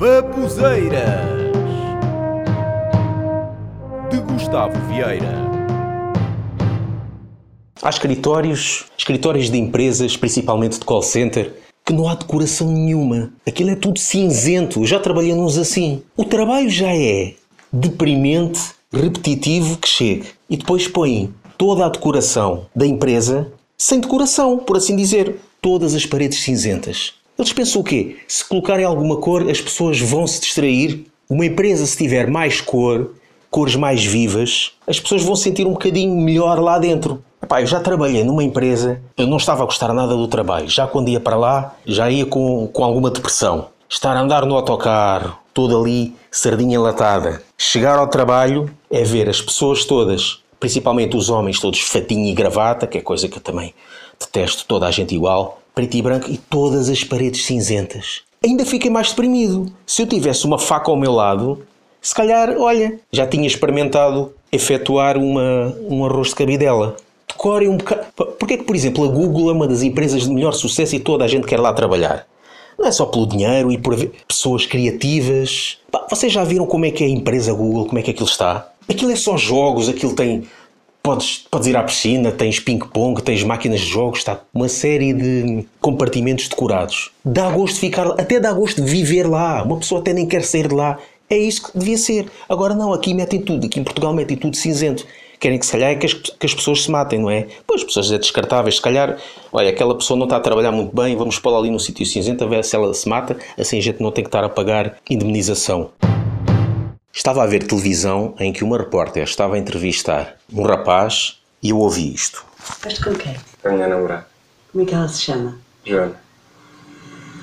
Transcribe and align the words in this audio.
Babuzeiras 0.00 1.02
de 4.10 4.16
Gustavo 4.32 4.72
Vieira. 4.88 5.34
Há 7.82 7.90
escritórios, 7.90 8.86
escritórios 8.96 9.50
de 9.50 9.58
empresas, 9.58 10.16
principalmente 10.16 10.78
de 10.78 10.86
call 10.86 11.02
center, 11.02 11.54
que 11.84 11.92
não 11.92 12.08
há 12.08 12.14
decoração 12.14 12.72
nenhuma. 12.72 13.30
Aquilo 13.46 13.68
é 13.68 13.76
tudo 13.76 13.98
cinzento. 13.98 14.86
Já 14.86 14.98
trabalhei 14.98 15.34
assim. 15.60 16.02
O 16.16 16.24
trabalho 16.24 16.70
já 16.70 16.96
é 16.96 17.34
deprimente, 17.70 18.58
repetitivo, 18.90 19.76
que 19.76 19.86
chegue. 19.86 20.28
E 20.48 20.56
depois 20.56 20.88
põe 20.88 21.30
toda 21.58 21.84
a 21.84 21.90
decoração 21.90 22.64
da 22.74 22.86
empresa 22.86 23.52
sem 23.76 24.00
decoração, 24.00 24.60
por 24.60 24.78
assim 24.78 24.96
dizer. 24.96 25.36
Todas 25.60 25.94
as 25.94 26.06
paredes 26.06 26.38
cinzentas. 26.38 27.19
Eles 27.40 27.54
pensam 27.54 27.80
o 27.80 27.84
quê? 27.84 28.18
Se 28.28 28.44
colocarem 28.46 28.84
alguma 28.84 29.16
cor, 29.16 29.48
as 29.48 29.62
pessoas 29.62 29.98
vão 29.98 30.26
se 30.26 30.42
distrair. 30.42 31.06
Uma 31.26 31.46
empresa, 31.46 31.86
se 31.86 31.96
tiver 31.96 32.30
mais 32.30 32.60
cor, 32.60 33.12
cores 33.50 33.76
mais 33.76 34.04
vivas, 34.04 34.72
as 34.86 35.00
pessoas 35.00 35.22
vão 35.22 35.34
sentir 35.34 35.66
um 35.66 35.72
bocadinho 35.72 36.14
melhor 36.14 36.58
lá 36.58 36.78
dentro. 36.78 37.24
Epá, 37.42 37.62
eu 37.62 37.66
já 37.66 37.80
trabalhei 37.80 38.22
numa 38.24 38.44
empresa, 38.44 39.00
eu 39.16 39.26
não 39.26 39.38
estava 39.38 39.62
a 39.62 39.64
gostar 39.64 39.94
nada 39.94 40.14
do 40.14 40.28
trabalho. 40.28 40.68
Já 40.68 40.86
quando 40.86 41.08
ia 41.08 41.18
para 41.18 41.34
lá, 41.34 41.74
já 41.86 42.10
ia 42.10 42.26
com, 42.26 42.66
com 42.66 42.84
alguma 42.84 43.10
depressão. 43.10 43.68
Estar 43.88 44.14
a 44.14 44.20
andar 44.20 44.44
no 44.44 44.54
autocarro, 44.54 45.38
todo 45.54 45.80
ali, 45.80 46.14
sardinha 46.30 46.78
latada. 46.78 47.42
Chegar 47.56 47.98
ao 47.98 48.08
trabalho 48.08 48.68
é 48.90 49.02
ver 49.02 49.30
as 49.30 49.40
pessoas 49.40 49.86
todas, 49.86 50.40
principalmente 50.60 51.16
os 51.16 51.30
homens 51.30 51.58
todos 51.58 51.80
fatinho 51.80 52.28
e 52.28 52.34
gravata, 52.34 52.86
que 52.86 52.98
é 52.98 53.00
coisa 53.00 53.28
que 53.28 53.38
eu 53.38 53.42
também 53.42 53.72
detesto, 54.20 54.66
toda 54.66 54.86
a 54.86 54.90
gente 54.90 55.14
igual, 55.14 55.59
preto 55.74 55.96
e 55.96 56.02
branco 56.02 56.30
e 56.30 56.36
todas 56.36 56.88
as 56.88 57.04
paredes 57.04 57.44
cinzentas. 57.44 58.22
Ainda 58.44 58.64
fiquei 58.64 58.90
mais 58.90 59.10
deprimido. 59.10 59.70
Se 59.86 60.02
eu 60.02 60.06
tivesse 60.06 60.46
uma 60.46 60.58
faca 60.58 60.90
ao 60.90 60.96
meu 60.96 61.12
lado, 61.12 61.62
se 62.00 62.14
calhar, 62.14 62.56
olha, 62.58 62.98
já 63.12 63.26
tinha 63.26 63.46
experimentado 63.46 64.32
efetuar 64.50 65.18
uma, 65.18 65.76
um 65.88 66.04
arroz 66.04 66.28
de 66.28 66.36
cabidela. 66.36 66.96
Decorem 67.28 67.68
um 67.68 67.76
bocado. 67.76 68.06
Porquê 68.14 68.56
que, 68.56 68.64
por 68.64 68.74
exemplo, 68.74 69.04
a 69.04 69.08
Google 69.08 69.50
é 69.50 69.52
uma 69.52 69.68
das 69.68 69.82
empresas 69.82 70.22
de 70.22 70.30
melhor 70.30 70.52
sucesso 70.52 70.96
e 70.96 71.00
toda 71.00 71.24
a 71.24 71.28
gente 71.28 71.46
quer 71.46 71.60
lá 71.60 71.72
trabalhar? 71.72 72.26
Não 72.78 72.86
é 72.86 72.92
só 72.92 73.04
pelo 73.04 73.26
dinheiro 73.26 73.70
e 73.70 73.76
por 73.76 73.94
pessoas 74.26 74.64
criativas. 74.64 75.78
Vocês 76.08 76.32
já 76.32 76.42
viram 76.42 76.66
como 76.66 76.86
é 76.86 76.90
que 76.90 77.04
é 77.04 77.06
a 77.06 77.10
empresa 77.10 77.52
Google, 77.52 77.84
como 77.84 77.98
é 77.98 78.02
que 78.02 78.10
aquilo 78.10 78.26
está? 78.26 78.72
Aquilo 78.88 79.12
é 79.12 79.16
só 79.16 79.36
jogos, 79.36 79.88
aquilo 79.88 80.14
tem 80.14 80.44
Podes, 81.02 81.46
podes 81.50 81.66
ir 81.66 81.76
à 81.76 81.82
piscina, 81.82 82.30
tens 82.30 82.60
ping-pong, 82.60 83.22
tens 83.22 83.42
máquinas 83.42 83.80
de 83.80 83.86
jogos, 83.86 84.18
está 84.18 84.38
uma 84.52 84.68
série 84.68 85.14
de 85.14 85.64
compartimentos 85.80 86.46
decorados. 86.46 87.10
Dá 87.24 87.50
gosto 87.50 87.74
de 87.74 87.80
ficar, 87.80 88.06
até 88.20 88.38
dá 88.38 88.52
gosto 88.52 88.82
de 88.82 88.90
viver 88.90 89.26
lá. 89.26 89.62
Uma 89.62 89.78
pessoa 89.78 90.00
até 90.00 90.12
nem 90.12 90.26
quer 90.26 90.42
sair 90.42 90.68
de 90.68 90.74
lá. 90.74 90.98
É 91.28 91.38
isso 91.38 91.70
que 91.70 91.78
devia 91.78 91.96
ser. 91.96 92.26
Agora 92.48 92.74
não, 92.74 92.92
aqui 92.92 93.14
metem 93.14 93.40
tudo, 93.40 93.66
aqui 93.66 93.80
em 93.80 93.84
Portugal 93.84 94.12
metem 94.12 94.36
tudo 94.36 94.56
cinzento. 94.56 95.06
Querem 95.38 95.58
que 95.58 95.64
se 95.64 95.72
calhar 95.72 95.90
é 95.90 95.94
que 95.94 96.04
as, 96.04 96.12
que 96.12 96.44
as 96.44 96.52
pessoas 96.52 96.82
se 96.82 96.90
matem, 96.90 97.18
não 97.18 97.30
é? 97.30 97.46
Pois, 97.66 97.80
as 97.80 97.86
pessoas 97.86 98.12
é 98.12 98.18
descartáveis, 98.18 98.76
se 98.76 98.82
calhar, 98.82 99.16
olha, 99.50 99.70
aquela 99.70 99.94
pessoa 99.94 100.18
não 100.18 100.24
está 100.24 100.36
a 100.36 100.40
trabalhar 100.40 100.70
muito 100.70 100.94
bem, 100.94 101.16
vamos 101.16 101.38
pô-la 101.38 101.58
ali 101.58 101.70
no 101.70 101.80
sítio 101.80 102.04
cinzento 102.04 102.44
a 102.44 102.46
ver 102.46 102.62
se 102.62 102.76
ela 102.76 102.92
se 102.92 103.08
mata, 103.08 103.38
assim 103.58 103.78
a 103.78 103.82
gente 103.82 104.02
não 104.02 104.12
tem 104.12 104.22
que 104.22 104.28
estar 104.28 104.44
a 104.44 104.50
pagar 104.50 104.96
indemnização. 105.08 105.90
Estava 107.12 107.42
a 107.42 107.46
ver 107.46 107.66
televisão 107.66 108.34
em 108.38 108.52
que 108.52 108.62
uma 108.62 108.78
repórter 108.78 109.24
estava 109.24 109.56
a 109.56 109.58
entrevistar 109.58 110.36
um 110.52 110.62
rapaz 110.62 111.40
e 111.60 111.70
eu 111.70 111.78
ouvi 111.78 112.14
isto. 112.14 112.44
Estás 112.58 112.98
com 113.00 113.14
quem? 113.14 113.36
A 113.64 113.68
minha 113.70 113.88
namorada. 113.88 114.26
Como 114.70 114.84
é 114.84 114.86
que 114.86 114.94
ela 114.94 115.08
se 115.08 115.22
chama? 115.22 115.58
Joana. 115.84 116.14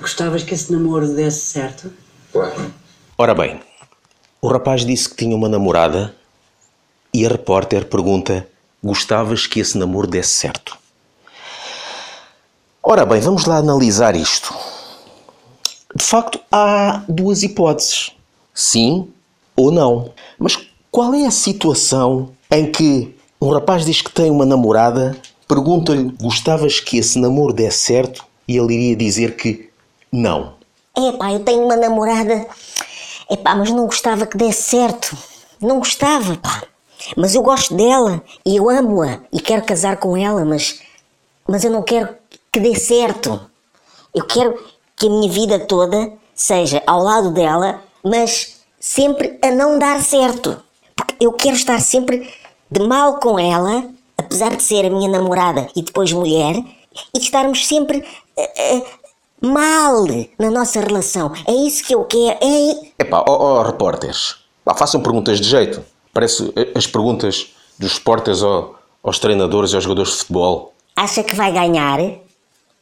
Gostavas 0.00 0.44
que 0.44 0.54
esse 0.54 0.72
namoro 0.72 1.08
desse 1.08 1.40
certo? 1.40 1.92
Claro. 2.32 2.72
Ora 3.16 3.34
bem, 3.34 3.60
o 4.40 4.46
rapaz 4.46 4.86
disse 4.86 5.08
que 5.08 5.16
tinha 5.16 5.34
uma 5.34 5.48
namorada 5.48 6.14
e 7.12 7.26
a 7.26 7.28
repórter 7.28 7.86
pergunta: 7.86 8.46
Gostavas 8.82 9.46
que 9.46 9.58
esse 9.58 9.76
namoro 9.76 10.06
desse 10.06 10.30
certo? 10.30 10.78
Ora 12.80 13.04
bem, 13.04 13.20
vamos 13.20 13.44
lá 13.44 13.56
analisar 13.56 14.14
isto. 14.14 14.54
De 15.94 16.04
facto, 16.04 16.40
há 16.50 17.02
duas 17.08 17.42
hipóteses. 17.42 18.12
Sim 18.54 19.12
ou 19.58 19.72
não. 19.72 20.12
Mas 20.38 20.56
qual 20.90 21.12
é 21.12 21.26
a 21.26 21.30
situação 21.30 22.30
em 22.50 22.70
que 22.70 23.14
um 23.40 23.50
rapaz 23.50 23.84
diz 23.84 24.00
que 24.00 24.10
tem 24.10 24.30
uma 24.30 24.46
namorada, 24.46 25.16
pergunta-lhe: 25.46 26.14
Gostavas 26.20 26.80
que 26.80 26.98
esse 26.98 27.18
namoro 27.18 27.52
desse 27.52 27.78
certo? 27.78 28.24
E 28.46 28.56
ele 28.56 28.74
iria 28.74 28.96
dizer 28.96 29.36
que 29.36 29.68
não. 30.10 30.54
Epá, 30.96 31.32
eu 31.32 31.40
tenho 31.40 31.64
uma 31.64 31.76
namorada. 31.76 32.46
Epá, 33.30 33.54
mas 33.54 33.70
não 33.70 33.86
gostava 33.86 34.26
que 34.26 34.38
desse 34.38 34.62
certo. 34.62 35.16
Não 35.60 35.78
gostava, 35.78 36.36
pá. 36.36 36.62
Mas 37.16 37.34
eu 37.34 37.42
gosto 37.42 37.74
dela 37.74 38.22
e 38.44 38.56
eu 38.56 38.68
amo-a 38.68 39.20
e 39.32 39.40
quero 39.40 39.64
casar 39.64 39.98
com 39.98 40.16
ela, 40.16 40.44
mas, 40.44 40.80
mas 41.46 41.64
eu 41.64 41.70
não 41.70 41.82
quero 41.82 42.08
que 42.50 42.58
dê 42.58 42.74
certo. 42.74 43.40
Eu 44.14 44.24
quero 44.24 44.58
que 44.96 45.06
a 45.06 45.10
minha 45.10 45.30
vida 45.30 45.60
toda 45.60 46.12
seja 46.34 46.82
ao 46.86 47.02
lado 47.02 47.30
dela, 47.30 47.82
mas 48.02 48.57
sempre 48.78 49.38
a 49.42 49.50
não 49.50 49.78
dar 49.78 50.02
certo. 50.02 50.60
Porque 50.94 51.26
eu 51.26 51.32
quero 51.32 51.56
estar 51.56 51.80
sempre 51.80 52.28
de 52.70 52.80
mal 52.86 53.18
com 53.18 53.38
ela, 53.38 53.84
apesar 54.16 54.56
de 54.56 54.62
ser 54.62 54.86
a 54.86 54.90
minha 54.90 55.08
namorada 55.08 55.68
e 55.74 55.82
depois 55.82 56.12
mulher, 56.12 56.56
e 57.14 57.18
estarmos 57.18 57.66
sempre 57.66 57.98
uh, 57.98 58.76
uh, 58.76 58.86
mal 59.40 60.04
na 60.38 60.50
nossa 60.50 60.80
relação. 60.80 61.32
É 61.46 61.52
isso 61.52 61.84
que 61.84 61.94
eu 61.94 62.04
quero. 62.04 62.38
É... 62.42 62.92
Epá, 62.98 63.24
ó 63.26 63.32
oh, 63.32 63.58
oh, 63.58 63.62
repórteres, 63.62 64.36
pá, 64.64 64.74
façam 64.74 65.02
perguntas 65.02 65.40
de 65.40 65.48
jeito. 65.48 65.84
Parece 66.12 66.52
eh, 66.56 66.72
as 66.74 66.86
perguntas 66.86 67.54
dos 67.78 67.94
repórteres 67.94 68.42
ao, 68.42 68.76
aos 69.02 69.18
treinadores 69.18 69.72
e 69.72 69.76
aos 69.76 69.84
jogadores 69.84 70.12
de 70.12 70.18
futebol. 70.18 70.74
Acha 70.96 71.22
que 71.22 71.34
vai 71.34 71.52
ganhar? 71.52 72.00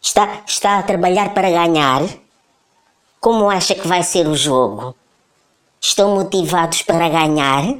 Está, 0.00 0.42
está 0.46 0.78
a 0.78 0.82
trabalhar 0.82 1.34
para 1.34 1.50
ganhar? 1.50 2.02
Como 3.20 3.50
acha 3.50 3.74
que 3.74 3.86
vai 3.86 4.02
ser 4.02 4.26
o 4.26 4.34
jogo? 4.34 4.94
Estão 5.88 6.16
motivados 6.16 6.82
para 6.82 7.08
ganhar? 7.08 7.78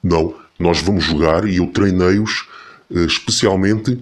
Não, 0.00 0.36
nós 0.56 0.80
vamos 0.80 1.02
jogar 1.02 1.44
e 1.44 1.56
eu 1.56 1.66
treinei-os 1.66 2.42
uh, 2.88 3.06
especialmente 3.06 4.00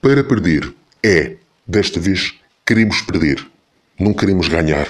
para 0.00 0.24
perder. 0.24 0.72
É, 1.04 1.36
desta 1.66 2.00
vez 2.00 2.34
queremos 2.64 3.02
perder. 3.02 3.46
Não 4.00 4.14
queremos 4.14 4.48
ganhar. 4.48 4.88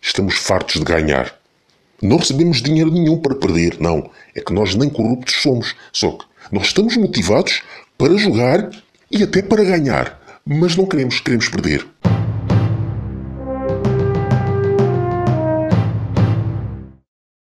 Estamos 0.00 0.36
fartos 0.36 0.76
de 0.76 0.84
ganhar. 0.84 1.34
Não 2.00 2.16
recebemos 2.16 2.62
dinheiro 2.62 2.92
nenhum 2.92 3.18
para 3.18 3.34
perder, 3.34 3.78
não. 3.80 4.08
É 4.32 4.40
que 4.40 4.52
nós 4.52 4.76
nem 4.76 4.88
corruptos 4.88 5.42
somos. 5.42 5.74
Só 5.92 6.12
que 6.12 6.24
nós 6.52 6.66
estamos 6.66 6.96
motivados 6.96 7.60
para 7.98 8.16
jogar 8.16 8.70
e 9.10 9.24
até 9.24 9.42
para 9.42 9.64
ganhar. 9.64 10.16
Mas 10.46 10.76
não 10.76 10.86
queremos, 10.86 11.18
queremos 11.18 11.48
perder. 11.48 11.84